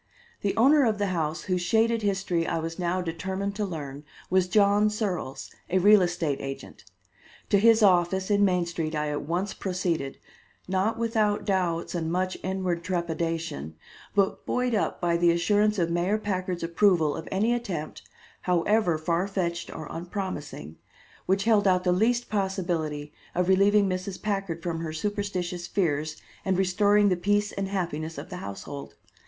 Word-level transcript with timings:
The 0.41 0.57
owner 0.57 0.83
of 0.83 0.97
the 0.97 1.05
house 1.13 1.43
whose 1.43 1.61
shaded 1.61 2.01
history 2.01 2.47
I 2.47 2.57
was 2.57 2.79
now 2.79 3.01
determined 3.03 3.55
to 3.57 3.65
learn 3.65 4.03
was 4.31 4.47
John 4.47 4.89
Searles, 4.89 5.51
a 5.69 5.77
real 5.77 6.01
estate 6.01 6.41
agent. 6.41 6.85
To 7.49 7.59
his 7.59 7.83
office 7.83 8.31
in 8.31 8.43
Main 8.43 8.65
Street 8.65 8.95
I 8.95 9.11
at 9.11 9.21
once 9.21 9.53
proceeded, 9.53 10.17
not 10.67 10.97
without 10.97 11.45
doubts 11.45 11.93
and 11.93 12.11
much 12.11 12.35
inward 12.41 12.83
trepidation, 12.83 13.75
but 14.15 14.43
buoyed 14.43 14.73
up 14.73 14.99
by 15.01 15.17
the 15.17 15.29
assurance 15.29 15.77
of 15.77 15.91
Mayor 15.91 16.17
Packard's 16.17 16.63
approval 16.63 17.15
of 17.15 17.27
any 17.31 17.53
attempt, 17.53 18.01
however 18.41 18.97
far 18.97 19.27
fetched 19.27 19.69
or 19.69 19.87
unpromising, 19.91 20.77
which 21.27 21.43
held 21.43 21.67
out 21.67 21.83
the 21.83 21.91
least 21.93 22.27
possibility 22.27 23.13
of 23.35 23.47
relieving 23.47 23.87
Mrs. 23.87 24.19
Packard 24.19 24.63
from 24.63 24.79
her 24.79 24.93
superstitious 24.93 25.67
fears 25.67 26.19
and 26.43 26.57
restoring 26.57 27.09
the 27.09 27.15
peace 27.15 27.51
and 27.51 27.67
happiness 27.67 28.17
of 28.17 28.31
the 28.31 28.37
household. 28.37 28.95